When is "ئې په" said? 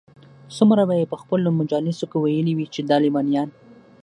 0.99-1.17